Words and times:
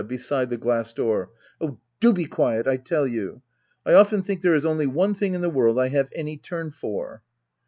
S 0.01 0.07
Beside 0.07 0.49
the 0.49 0.57
glass 0.57 0.93
door,] 0.93 1.29
Oh, 1.61 1.77
be 1.99 2.25
quiet, 2.25 2.65
I 2.67 2.77
tell 2.77 3.05
you! 3.05 3.43
often 3.85 4.23
think 4.23 4.41
there 4.41 4.55
is 4.55 4.65
only 4.65 4.87
one 4.87 5.13
thing 5.13 5.35
in 5.35 5.41
the 5.41 5.47
world 5.51 5.77
I 5.77 5.89
have 5.89 6.09
any 6.15 6.37
turn 6.37 6.71
for. 6.71 7.21